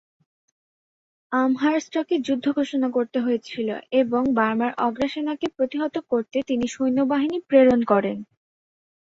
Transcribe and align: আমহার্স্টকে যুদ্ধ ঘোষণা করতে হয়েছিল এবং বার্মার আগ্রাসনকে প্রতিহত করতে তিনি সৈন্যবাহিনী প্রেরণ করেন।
আমহার্স্টকে 1.31 2.15
যুদ্ধ 2.19 2.45
ঘোষণা 2.51 2.87
করতে 2.89 3.17
হয়েছিল 3.19 3.69
এবং 4.01 4.21
বার্মার 4.37 4.71
আগ্রাসনকে 4.87 5.47
প্রতিহত 5.57 5.95
করতে 6.11 6.37
তিনি 6.49 6.65
সৈন্যবাহিনী 6.67 7.37
প্রেরণ 7.49 7.79
করেন। 7.83 8.17